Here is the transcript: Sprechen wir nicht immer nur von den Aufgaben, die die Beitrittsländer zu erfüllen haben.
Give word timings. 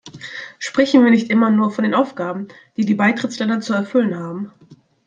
Sprechen 0.57 1.03
wir 1.03 1.11
nicht 1.11 1.29
immer 1.29 1.51
nur 1.51 1.69
von 1.69 1.83
den 1.83 1.93
Aufgaben, 1.93 2.47
die 2.75 2.85
die 2.85 2.95
Beitrittsländer 2.95 3.61
zu 3.61 3.73
erfüllen 3.75 4.15
haben. 4.17 4.51